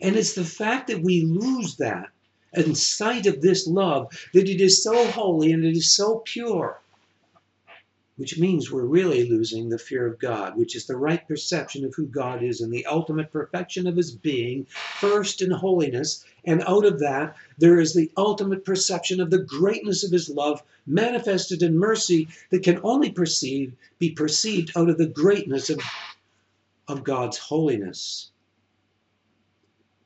And 0.00 0.14
it's 0.14 0.34
the 0.34 0.44
fact 0.44 0.86
that 0.86 1.02
we 1.02 1.22
lose 1.22 1.74
that 1.78 2.10
in 2.52 2.74
sight 2.74 3.26
of 3.26 3.40
this 3.40 3.66
love, 3.66 4.08
that 4.34 4.48
it 4.48 4.60
is 4.60 4.82
so 4.82 5.06
holy 5.10 5.52
and 5.52 5.64
it 5.64 5.76
is 5.76 5.94
so 5.94 6.22
pure 6.24 6.80
which 8.20 8.38
means 8.38 8.70
we're 8.70 8.84
really 8.84 9.26
losing 9.30 9.70
the 9.70 9.78
fear 9.78 10.06
of 10.06 10.18
God, 10.18 10.54
which 10.58 10.76
is 10.76 10.84
the 10.84 10.94
right 10.94 11.26
perception 11.26 11.86
of 11.86 11.94
who 11.94 12.04
God 12.04 12.42
is 12.42 12.60
and 12.60 12.70
the 12.70 12.84
ultimate 12.84 13.32
perfection 13.32 13.86
of 13.86 13.96
his 13.96 14.10
being, 14.10 14.66
first 15.00 15.40
in 15.40 15.50
holiness. 15.50 16.22
And 16.44 16.62
out 16.66 16.84
of 16.84 16.98
that, 16.98 17.34
there 17.56 17.80
is 17.80 17.94
the 17.94 18.10
ultimate 18.18 18.62
perception 18.62 19.22
of 19.22 19.30
the 19.30 19.42
greatness 19.42 20.04
of 20.04 20.10
his 20.10 20.28
love 20.28 20.62
manifested 20.86 21.62
in 21.62 21.78
mercy 21.78 22.28
that 22.50 22.62
can 22.62 22.78
only 22.82 23.10
perceive, 23.10 23.72
be 23.98 24.10
perceived 24.10 24.70
out 24.76 24.90
of 24.90 24.98
the 24.98 25.06
greatness 25.06 25.70
of, 25.70 25.80
of 26.88 27.02
God's 27.02 27.38
holiness, 27.38 28.30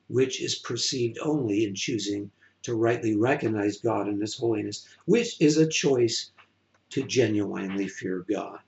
which 0.08 0.42
is 0.42 0.54
perceived 0.54 1.18
only 1.22 1.64
in 1.64 1.74
choosing 1.74 2.30
to 2.62 2.74
rightly 2.74 3.14
recognize 3.16 3.78
God 3.78 4.08
in 4.08 4.20
his 4.20 4.34
holiness, 4.36 4.86
which 5.06 5.40
is 5.40 5.56
a 5.58 5.66
choice 5.68 6.30
to 6.90 7.02
genuinely 7.02 7.88
fear 7.88 8.24
God. 8.28 8.58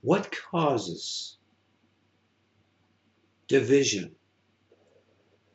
What 0.00 0.30
causes 0.50 1.38
division 3.48 4.14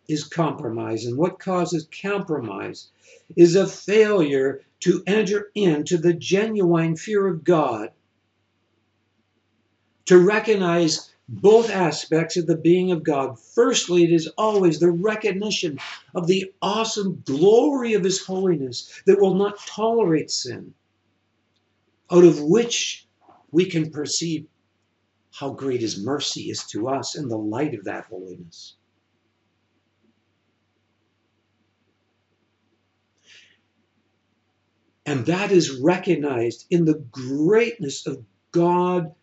is 0.07 0.23
compromise, 0.23 1.05
and 1.05 1.17
what 1.17 1.39
causes 1.39 1.87
compromise 2.01 2.87
is 3.35 3.55
a 3.55 3.67
failure 3.67 4.61
to 4.79 5.03
enter 5.05 5.51
into 5.53 5.97
the 5.97 6.13
genuine 6.13 6.95
fear 6.95 7.27
of 7.27 7.43
God, 7.43 7.91
to 10.09 10.17
recognize 10.17 11.11
both 11.27 11.69
aspects 11.69 12.35
of 12.35 12.47
the 12.47 12.57
being 12.57 12.91
of 12.91 13.03
God. 13.03 13.37
Firstly, 13.39 14.03
it 14.03 14.11
is 14.11 14.27
always 14.39 14.79
the 14.79 14.89
recognition 14.89 15.77
of 16.15 16.25
the 16.25 16.51
awesome 16.63 17.21
glory 17.27 17.93
of 17.93 18.03
His 18.03 18.25
holiness 18.25 19.03
that 19.05 19.21
will 19.21 19.35
not 19.35 19.59
tolerate 19.67 20.31
sin, 20.31 20.73
out 22.09 22.23
of 22.23 22.41
which 22.41 23.07
we 23.51 23.65
can 23.65 23.91
perceive 23.91 24.47
how 25.31 25.51
great 25.51 25.81
His 25.81 26.03
mercy 26.03 26.49
is 26.49 26.63
to 26.69 26.87
us 26.87 27.15
in 27.15 27.27
the 27.27 27.37
light 27.37 27.75
of 27.75 27.83
that 27.83 28.05
holiness. 28.05 28.77
And 35.05 35.23
that 35.27 35.51
is 35.51 35.79
recognized 35.79 36.65
in 36.71 36.85
the 36.85 37.03
greatness 37.11 38.07
of 38.07 38.25
God's 38.51 39.13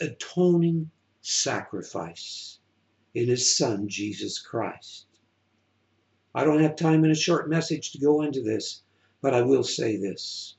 atoning 0.00 0.90
sacrifice 1.22 2.58
in 3.14 3.28
his 3.28 3.56
son, 3.56 3.88
Jesus 3.88 4.38
Christ. 4.38 5.06
I 6.34 6.44
don't 6.44 6.62
have 6.62 6.76
time 6.76 7.04
in 7.04 7.10
a 7.10 7.14
short 7.14 7.48
message 7.48 7.92
to 7.92 7.98
go 7.98 8.22
into 8.22 8.42
this, 8.42 8.82
but 9.20 9.34
I 9.34 9.42
will 9.42 9.64
say 9.64 9.96
this 9.96 10.54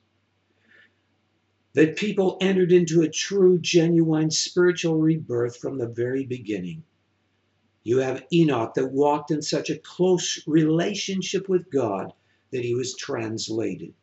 that 1.73 1.95
people 1.95 2.38
entered 2.41 2.71
into 2.71 3.01
a 3.01 3.10
true, 3.10 3.57
genuine 3.57 4.29
spiritual 4.29 4.97
rebirth 4.97 5.55
from 5.55 5.77
the 5.77 5.88
very 5.88 6.25
beginning. 6.25 6.84
You 7.84 7.99
have 7.99 8.25
Enoch 8.34 8.73
that 8.73 8.91
walked 8.91 9.31
in 9.31 9.41
such 9.41 9.69
a 9.69 9.77
close 9.77 10.45
relationship 10.45 11.47
with 11.47 11.71
God 11.71 12.12
that 12.51 12.65
he 12.65 12.75
was 12.75 12.95
translated. 12.95 13.93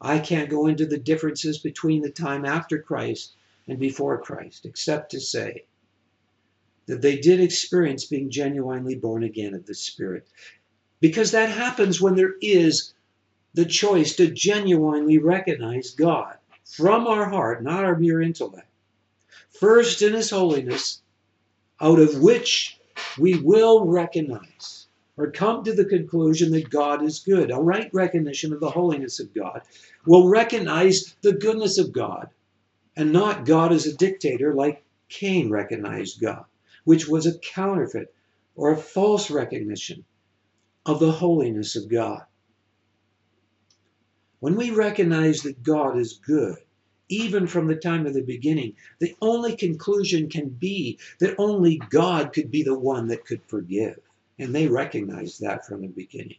I 0.00 0.18
can't 0.18 0.50
go 0.50 0.66
into 0.66 0.86
the 0.86 0.98
differences 0.98 1.58
between 1.58 2.02
the 2.02 2.10
time 2.10 2.44
after 2.44 2.82
Christ 2.82 3.36
and 3.68 3.78
before 3.78 4.18
Christ, 4.18 4.64
except 4.64 5.10
to 5.10 5.20
say 5.20 5.64
that 6.86 7.02
they 7.02 7.18
did 7.18 7.38
experience 7.38 8.06
being 8.06 8.30
genuinely 8.30 8.94
born 8.94 9.22
again 9.22 9.54
of 9.54 9.66
the 9.66 9.74
Spirit. 9.74 10.26
Because 11.00 11.30
that 11.30 11.50
happens 11.50 12.00
when 12.00 12.16
there 12.16 12.34
is 12.40 12.94
the 13.54 13.66
choice 13.66 14.16
to 14.16 14.30
genuinely 14.30 15.18
recognize 15.18 15.90
God 15.90 16.36
from 16.64 17.06
our 17.06 17.28
heart, 17.28 17.62
not 17.62 17.84
our 17.84 17.96
mere 17.96 18.22
intellect. 18.22 18.66
First 19.50 20.02
in 20.02 20.14
His 20.14 20.30
holiness, 20.30 21.02
out 21.80 21.98
of 21.98 22.20
which 22.20 22.78
we 23.18 23.38
will 23.38 23.84
recognize 23.84 24.86
or 25.16 25.30
come 25.30 25.64
to 25.64 25.74
the 25.74 25.84
conclusion 25.84 26.52
that 26.52 26.70
God 26.70 27.02
is 27.02 27.18
good. 27.18 27.50
A 27.50 27.56
right 27.56 27.90
recognition 27.92 28.52
of 28.52 28.60
the 28.60 28.70
holiness 28.70 29.20
of 29.20 29.34
God 29.34 29.62
will 30.06 30.28
recognize 30.28 31.16
the 31.22 31.32
goodness 31.32 31.76
of 31.76 31.92
God 31.92 32.30
and 32.98 33.12
not 33.12 33.46
God 33.46 33.72
as 33.72 33.86
a 33.86 33.96
dictator 33.96 34.52
like 34.52 34.84
Cain 35.08 35.50
recognized 35.50 36.20
God, 36.20 36.44
which 36.82 37.06
was 37.06 37.26
a 37.26 37.38
counterfeit 37.38 38.12
or 38.56 38.72
a 38.72 38.76
false 38.76 39.30
recognition 39.30 40.04
of 40.84 40.98
the 40.98 41.12
holiness 41.12 41.76
of 41.76 41.88
God. 41.88 42.24
When 44.40 44.56
we 44.56 44.72
recognize 44.72 45.42
that 45.42 45.62
God 45.62 45.96
is 45.96 46.14
good, 46.14 46.56
even 47.08 47.46
from 47.46 47.68
the 47.68 47.76
time 47.76 48.04
of 48.04 48.14
the 48.14 48.22
beginning, 48.22 48.74
the 48.98 49.14
only 49.22 49.54
conclusion 49.54 50.28
can 50.28 50.48
be 50.48 50.98
that 51.20 51.36
only 51.38 51.80
God 51.90 52.32
could 52.32 52.50
be 52.50 52.64
the 52.64 52.78
one 52.78 53.06
that 53.08 53.24
could 53.24 53.42
forgive. 53.46 54.00
And 54.40 54.52
they 54.52 54.66
recognized 54.66 55.40
that 55.40 55.64
from 55.64 55.82
the 55.82 55.88
beginning. 55.88 56.38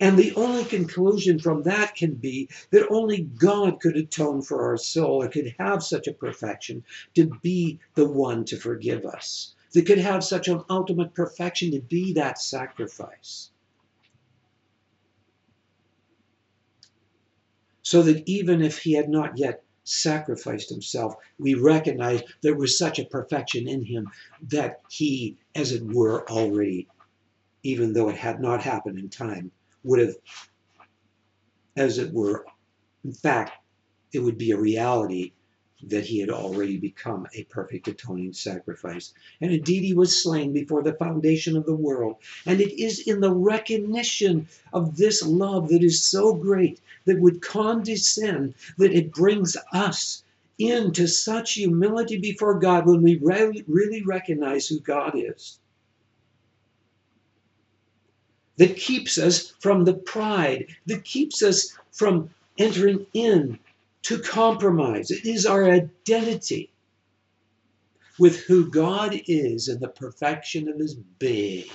And 0.00 0.18
the 0.18 0.34
only 0.34 0.64
conclusion 0.64 1.38
from 1.38 1.62
that 1.62 1.94
can 1.94 2.14
be 2.14 2.48
that 2.70 2.88
only 2.90 3.22
God 3.22 3.80
could 3.80 3.96
atone 3.96 4.42
for 4.42 4.64
our 4.64 4.76
soul 4.76 5.22
or 5.22 5.28
could 5.28 5.54
have 5.58 5.82
such 5.82 6.06
a 6.06 6.12
perfection 6.12 6.84
to 7.14 7.30
be 7.42 7.78
the 7.94 8.08
one 8.08 8.44
to 8.46 8.56
forgive 8.56 9.04
us, 9.04 9.54
that 9.72 9.86
could 9.86 9.98
have 9.98 10.24
such 10.24 10.48
an 10.48 10.62
ultimate 10.68 11.14
perfection 11.14 11.70
to 11.72 11.80
be 11.80 12.12
that 12.14 12.40
sacrifice. 12.40 13.50
So 17.82 18.02
that 18.02 18.28
even 18.28 18.62
if 18.62 18.78
he 18.78 18.94
had 18.94 19.08
not 19.08 19.38
yet 19.38 19.62
sacrificed 19.84 20.70
himself, 20.70 21.14
we 21.38 21.54
recognize 21.54 22.22
there 22.42 22.56
was 22.56 22.76
such 22.76 22.98
a 22.98 23.04
perfection 23.04 23.68
in 23.68 23.84
him 23.84 24.08
that 24.48 24.80
he, 24.90 25.36
as 25.54 25.70
it 25.70 25.84
were, 25.84 26.28
already, 26.28 26.88
even 27.62 27.92
though 27.92 28.08
it 28.08 28.16
had 28.16 28.40
not 28.40 28.62
happened 28.62 28.98
in 28.98 29.08
time, 29.08 29.52
would 29.86 30.00
have, 30.00 30.16
as 31.76 31.98
it 31.98 32.12
were, 32.12 32.44
in 33.04 33.12
fact, 33.12 33.52
it 34.12 34.18
would 34.18 34.36
be 34.36 34.50
a 34.50 34.58
reality 34.58 35.32
that 35.82 36.06
he 36.06 36.18
had 36.18 36.30
already 36.30 36.78
become 36.78 37.26
a 37.34 37.44
perfect 37.44 37.86
atoning 37.86 38.32
sacrifice. 38.32 39.12
And 39.40 39.52
indeed, 39.52 39.84
he 39.84 39.94
was 39.94 40.22
slain 40.22 40.52
before 40.52 40.82
the 40.82 40.94
foundation 40.94 41.56
of 41.56 41.66
the 41.66 41.76
world. 41.76 42.16
And 42.46 42.60
it 42.60 42.82
is 42.82 43.06
in 43.06 43.20
the 43.20 43.32
recognition 43.32 44.48
of 44.72 44.96
this 44.96 45.22
love 45.22 45.68
that 45.68 45.82
is 45.82 46.02
so 46.02 46.34
great, 46.34 46.80
that 47.04 47.20
would 47.20 47.42
condescend, 47.42 48.54
that 48.78 48.92
it 48.92 49.12
brings 49.12 49.56
us 49.72 50.24
into 50.58 51.06
such 51.06 51.52
humility 51.52 52.18
before 52.18 52.58
God 52.58 52.86
when 52.86 53.02
we 53.02 53.16
really 53.16 54.02
recognize 54.02 54.66
who 54.66 54.80
God 54.80 55.12
is 55.14 55.58
that 58.58 58.76
keeps 58.76 59.18
us 59.18 59.52
from 59.60 59.84
the 59.84 59.94
pride, 59.94 60.66
that 60.86 61.04
keeps 61.04 61.42
us 61.42 61.76
from 61.92 62.30
entering 62.58 63.06
in 63.14 63.58
to 64.02 64.18
compromise. 64.20 65.10
It 65.10 65.26
is 65.26 65.46
our 65.46 65.64
identity. 65.70 66.70
with 68.18 68.40
who 68.44 68.70
God 68.70 69.20
is 69.26 69.68
and 69.68 69.80
the 69.80 69.88
perfection 69.88 70.68
of 70.68 70.78
his 70.78 70.94
being. 71.18 71.66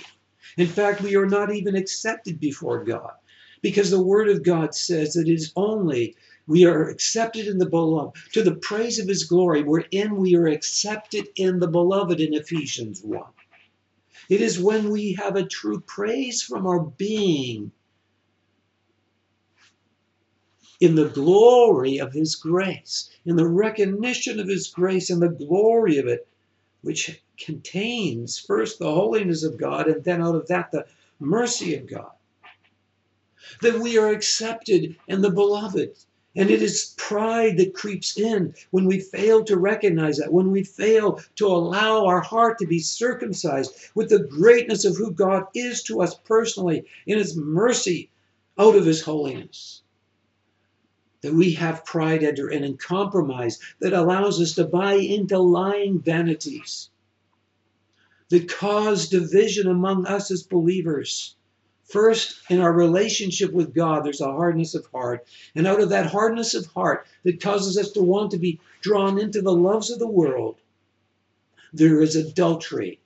In 0.58 0.68
fact, 0.68 1.02
we 1.02 1.16
are 1.16 1.28
not 1.28 1.54
even 1.54 1.76
accepted 1.76 2.40
before 2.40 2.84
God 2.84 3.14
because 3.62 3.92
the 3.92 4.02
Word 4.04 4.30
of 4.30 4.44
God 4.44 4.76
says 4.76 5.14
that 5.14 5.28
it 5.28 5.34
is 5.34 5.54
only 5.56 6.16
we 6.48 6.66
are 6.66 6.90
accepted 6.90 7.48
in 7.48 7.60
the 7.60 7.70
beloved 7.70 8.18
to 8.34 8.44
the 8.44 8.56
praise 8.56 9.00
of 9.00 9.08
his 9.08 9.26
glory, 9.26 9.64
wherein 9.64 10.18
we 10.18 10.36
are 10.36 10.48
accepted 10.48 11.28
in 11.36 11.60
the 11.60 11.68
beloved 11.68 12.20
in 12.20 12.34
Ephesians 12.34 13.02
1. 13.04 13.24
It 14.32 14.40
is 14.40 14.58
when 14.58 14.92
we 14.92 15.12
have 15.16 15.36
a 15.36 15.46
true 15.46 15.82
praise 15.82 16.42
from 16.42 16.66
our 16.66 16.80
being 16.80 17.74
in 20.80 20.96
the 20.96 21.10
glory 21.10 21.98
of 21.98 22.14
his 22.14 22.36
grace, 22.36 23.10
in 23.26 23.36
the 23.36 23.46
recognition 23.46 24.40
of 24.40 24.48
his 24.48 24.70
grace 24.70 25.10
and 25.10 25.22
the 25.22 25.28
glory 25.28 25.98
of 25.98 26.08
it, 26.08 26.30
which 26.82 27.22
contains 27.38 28.40
first 28.40 28.80
the 28.80 28.90
holiness 28.90 29.44
of 29.44 29.58
God 29.58 29.90
and 29.90 30.02
then 30.02 30.22
out 30.22 30.36
of 30.36 30.48
that 30.48 30.72
the 30.72 30.86
mercy 31.20 31.76
of 31.76 31.86
God. 31.86 32.14
That 33.62 33.82
we 33.82 33.98
are 33.98 34.12
accepted 34.12 34.96
in 35.10 35.20
the 35.20 35.32
beloved. 35.32 35.98
And 36.36 36.50
it 36.50 36.62
is 36.62 36.94
pride 36.98 37.58
that 37.58 37.74
creeps 37.74 38.18
in 38.18 38.54
when 38.70 38.86
we 38.86 39.00
fail 39.00 39.44
to 39.44 39.58
recognize 39.58 40.18
that, 40.18 40.32
when 40.32 40.52
we 40.52 40.64
fail 40.64 41.20
to 41.36 41.48
allow 41.48 42.06
our 42.06 42.22
heart 42.22 42.58
to 42.60 42.66
be 42.66 42.80
circumcised 42.80 43.74
with 43.96 44.10
the 44.10 44.24
greatness 44.24 44.86
of 44.86 44.96
who 44.96 45.12
God 45.12 45.48
is 45.54 45.84
to 45.84 46.02
us 46.02 46.16
personally 46.16 46.86
in 47.06 47.18
His 47.18 47.36
mercy 47.36 48.10
out 48.58 48.76
of 48.76 48.86
His 48.86 49.02
holiness. 49.02 49.82
That 51.22 51.34
we 51.34 51.52
have 51.54 51.86
pride 51.86 52.24
enter 52.24 52.50
in 52.50 52.64
and 52.64 52.80
compromise 52.80 53.60
that 53.80 53.94
allows 53.94 54.42
us 54.42 54.54
to 54.54 54.64
buy 54.64 54.94
into 54.94 55.38
lying 55.38 56.00
vanities 56.00 56.90
that 58.30 58.48
cause 58.48 59.10
division 59.10 59.68
among 59.68 60.06
us 60.06 60.32
as 60.32 60.44
believers 60.44 61.36
First, 61.84 62.42
in 62.50 62.60
our 62.60 62.72
relationship 62.72 63.52
with 63.52 63.74
God, 63.74 64.06
there's 64.06 64.22
a 64.22 64.32
hardness 64.32 64.76
of 64.76 64.86
heart. 64.94 65.28
And 65.56 65.68
out 65.68 65.82
of 65.82 65.90
that 65.90 66.06
hardness 66.06 66.54
of 66.54 66.66
heart 66.68 67.06
that 67.24 67.42
causes 67.42 67.78
us 67.78 67.92
to 67.92 68.02
want 68.02 68.32
to 68.32 68.38
be 68.38 68.60
drawn 68.82 69.20
into 69.20 69.42
the 69.42 69.54
loves 69.54 69.90
of 69.90 70.00
the 70.00 70.08
world, 70.08 70.58
there 71.74 72.02
is 72.02 72.16
adultery, 72.16 73.00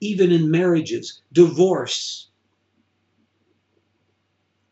even 0.00 0.32
in 0.32 0.50
marriages, 0.50 1.20
divorce. 1.32 2.28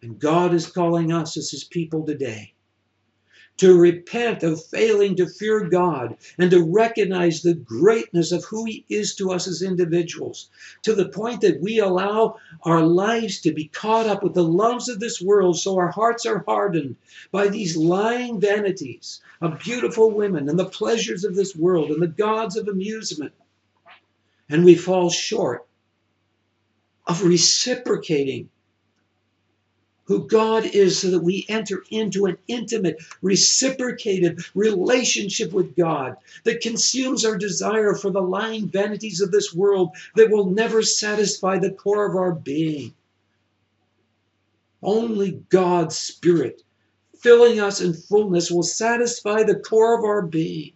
And 0.01 0.19
God 0.19 0.55
is 0.55 0.67
calling 0.67 1.13
us 1.13 1.37
as 1.37 1.51
his 1.51 1.65
people 1.65 2.05
today 2.05 2.55
to 3.59 3.79
repent 3.79 4.43
of 4.43 4.65
failing 4.65 5.15
to 5.17 5.27
fear 5.27 5.69
God 5.69 6.17
and 6.39 6.51
to 6.51 6.65
recognize 6.65 7.43
the 7.43 7.55
greatness 7.55 8.33
of 8.33 8.45
who 8.45 8.65
He 8.65 8.85
is 8.89 9.15
to 9.17 9.31
us 9.31 9.47
as 9.47 9.63
individuals, 9.63 10.49
to 10.83 10.95
the 10.95 11.09
point 11.09 11.43
that 11.43 11.61
we 11.61 11.79
allow 11.79 12.37
our 12.63 12.83
lives 12.83 13.41
to 13.41 13.53
be 13.53 13.69
caught 13.69 14.07
up 14.07 14.23
with 14.23 14.35
the 14.35 14.43
loves 14.43 14.89
of 14.89 15.01
this 15.01 15.21
world, 15.21 15.59
so 15.59 15.77
our 15.77 15.91
hearts 15.91 16.27
are 16.27 16.45
hardened 16.47 16.97
by 17.31 17.49
these 17.49 17.77
lying 17.77 18.41
vanities 18.41 19.21
of 19.41 19.59
beautiful 19.59 20.11
women 20.11 20.49
and 20.49 20.59
the 20.59 20.65
pleasures 20.65 21.25
of 21.25 21.35
this 21.35 21.55
world 21.55 21.91
and 21.91 22.03
the 22.03 22.09
gods 22.09 22.57
of 22.57 22.69
amusement. 22.69 23.33
And 24.49 24.65
we 24.65 24.75
fall 24.75 25.11
short 25.11 25.67
of 27.07 27.23
reciprocating 27.23 28.49
who 30.05 30.27
God 30.27 30.65
is 30.65 30.99
so 30.99 31.11
that 31.11 31.23
we 31.23 31.47
enter 31.49 31.85
into 31.91 32.27
an 32.27 32.37
intimate, 32.49 32.99
reciprocated 33.23 34.41
relationship 34.55 35.53
with 35.53 35.77
God 35.77 36.17
that 36.45 36.61
consumes 36.61 37.25
our 37.25 37.37
desire 37.37 37.95
for 37.95 38.11
the 38.11 38.21
lying 38.21 38.69
vanities 38.69 39.21
of 39.21 39.31
this 39.31 39.55
world 39.55 39.91
that 40.17 40.31
will 40.31 40.51
never 40.51 40.83
satisfy 40.83 41.59
the 41.59 41.71
core 41.71 42.07
of 42.07 42.17
our 42.17 42.33
being. 42.33 42.95
Only 44.83 45.43
God's 45.49 45.97
Spirit 45.97 46.63
filling 47.21 47.61
us 47.61 47.81
in 47.81 47.95
fullness 47.95 48.51
will 48.51 48.65
satisfy 48.65 49.45
the 49.45 49.55
core 49.55 49.97
of 49.97 50.05
our 50.05 50.23
being. 50.23 50.73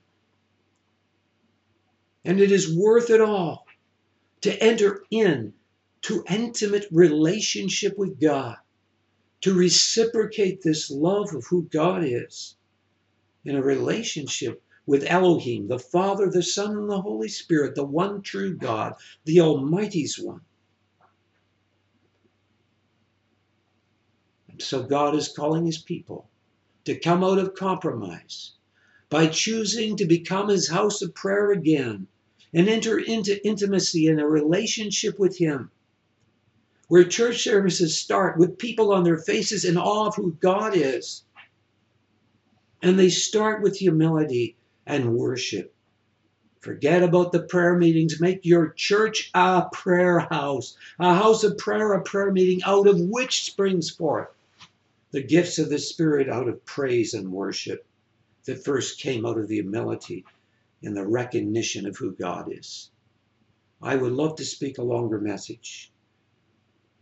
And 2.25 2.41
it 2.41 2.53
is 2.53 2.77
worth 2.77 3.11
it 3.11 3.21
all 3.21 3.67
to 4.43 4.63
enter 4.63 5.03
in 5.11 5.53
to 6.03 6.25
intimate 6.29 6.87
relationship 6.93 7.99
with 7.99 8.21
God 8.21 8.57
to 9.47 9.55
reciprocate 9.55 10.61
this 10.61 10.91
love 10.91 11.33
of 11.33 11.47
who 11.47 11.63
God 11.71 12.03
is 12.03 12.57
in 13.45 13.55
a 13.55 13.63
relationship 13.63 14.61
with 14.87 15.05
Elohim, 15.05 15.69
the 15.69 15.79
Father, 15.79 16.29
the 16.29 16.43
Son, 16.43 16.77
and 16.77 16.91
the 16.91 17.01
Holy 17.01 17.29
Spirit, 17.29 17.77
the 17.77 17.85
one 17.85 18.23
true 18.23 18.57
God, 18.57 18.95
the 19.25 19.41
Almighty's 19.41 20.19
one. 20.19 20.41
And 24.49 24.61
so 24.61 24.83
God 24.83 25.15
is 25.15 25.29
calling 25.29 25.65
his 25.65 25.79
people 25.79 26.29
to 26.85 26.99
come 26.99 27.23
out 27.23 27.39
of 27.39 27.55
compromise 27.55 28.51
by 29.09 29.29
choosing 29.29 29.97
to 29.97 30.07
become 30.07 30.49
his 30.49 30.69
house 30.69 31.03
of 31.03 31.15
prayer 31.15 31.53
again 31.53 32.09
and 32.53 32.69
enter 32.69 32.99
into 32.99 33.47
intimacy 33.47 34.09
in 34.09 34.19
a 34.19 34.27
relationship 34.27 35.21
with 35.21 35.39
him 35.39 35.71
where 36.89 37.05
church 37.05 37.43
services 37.43 37.99
start 37.99 38.39
with 38.39 38.59
people 38.59 38.93
on 38.93 39.05
their 39.05 39.19
faces 39.19 39.65
in 39.65 39.77
awe 39.77 40.07
of 40.07 40.15
who 40.15 40.33
God 40.41 40.77
is. 40.77 41.25
And 42.83 42.99
they 42.99 43.09
start 43.09 43.63
with 43.63 43.77
humility 43.77 44.57
and 44.87 45.15
worship. 45.15 45.75
Forget 46.61 47.03
about 47.03 47.33
the 47.33 47.43
prayer 47.43 47.77
meetings. 47.77 48.21
Make 48.21 48.45
your 48.45 48.71
church 48.71 49.31
a 49.35 49.67
prayer 49.73 50.21
house, 50.21 50.77
a 50.99 51.15
house 51.15 51.45
of 51.45 51.59
prayer, 51.59 51.93
a 51.93 52.03
prayer 52.03 52.33
meeting 52.33 52.63
out 52.65 52.87
of 52.87 53.01
which 53.01 53.45
springs 53.45 53.91
forth 53.91 54.29
the 55.13 55.23
gifts 55.23 55.59
of 55.59 55.71
the 55.71 55.79
Spirit 55.79 56.29
out 56.29 56.49
of 56.49 56.65
praise 56.65 57.15
and 57.15 57.33
worship 57.33 57.87
that 58.45 58.65
first 58.65 59.01
came 59.01 59.25
out 59.25 59.39
of 59.39 59.49
the 59.49 59.55
humility 59.55 60.25
and 60.83 60.97
the 60.97 61.07
recognition 61.07 61.87
of 61.87 61.97
who 61.97 62.13
God 62.13 62.53
is. 62.53 62.91
I 63.81 63.97
would 63.97 64.13
love 64.13 64.37
to 64.37 64.45
speak 64.45 64.79
a 64.79 64.83
longer 64.83 65.21
message. 65.21 65.91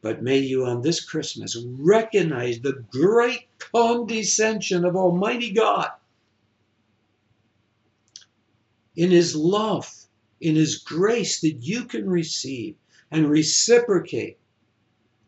But 0.04 0.22
may 0.22 0.36
you 0.36 0.66
on 0.66 0.82
this 0.82 1.02
Christmas 1.02 1.56
recognize 1.56 2.60
the 2.60 2.84
great 2.90 3.48
condescension 3.58 4.84
of 4.84 4.96
Almighty 4.96 5.50
God 5.50 5.92
in 8.94 9.10
His 9.10 9.34
love, 9.34 10.04
in 10.42 10.56
His 10.56 10.76
grace 10.76 11.40
that 11.40 11.62
you 11.62 11.86
can 11.86 12.10
receive 12.10 12.76
and 13.10 13.30
reciprocate, 13.30 14.36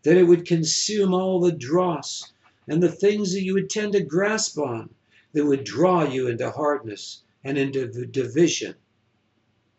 that 0.02 0.18
it 0.18 0.24
would 0.24 0.44
consume 0.44 1.14
all 1.14 1.40
the 1.40 1.52
dross 1.52 2.34
and 2.68 2.82
the 2.82 2.92
things 2.92 3.32
that 3.32 3.44
you 3.44 3.54
would 3.54 3.70
tend 3.70 3.94
to 3.94 4.04
grasp 4.04 4.58
on 4.58 4.90
that 5.32 5.46
would 5.46 5.64
draw 5.64 6.04
you 6.04 6.28
into 6.28 6.50
hardness 6.50 7.22
and 7.42 7.56
into 7.56 7.86
division. 8.04 8.74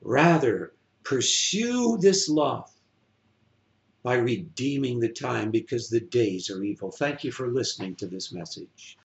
Rather, 0.02 0.74
pursue 1.04 2.00
this 2.00 2.28
love 2.28 2.72
by 4.08 4.16
redeeming 4.16 5.02
the 5.02 5.12
time 5.12 5.52
because 5.52 5.90
the 5.90 6.00
days 6.00 6.50
are 6.50 6.64
evil. 6.64 6.90
Thank 6.90 7.26
you 7.26 7.32
for 7.34 7.52
listening 7.52 7.94
to 7.98 8.08
this 8.08 8.32
message. 8.32 8.96